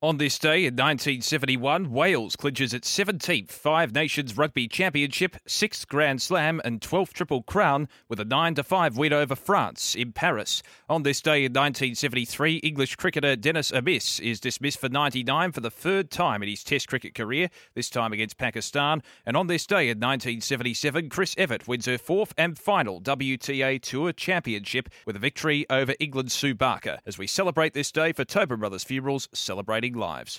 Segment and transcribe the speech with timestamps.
[0.00, 6.22] On this day in 1971, Wales clinches its 17th Five Nations Rugby Championship, 6th Grand
[6.22, 10.62] Slam, and 12th Triple Crown with a 9 5 win over France in Paris.
[10.88, 15.68] On this day in 1973, English cricketer Dennis Amiss is dismissed for 99 for the
[15.68, 19.02] third time in his Test cricket career, this time against Pakistan.
[19.26, 24.12] And on this day in 1977, Chris Evert wins her fourth and final WTA Tour
[24.12, 27.00] Championship with a victory over England's Sue Barker.
[27.04, 30.36] As we celebrate this day for Tobin Brothers Funerals, celebrating lives.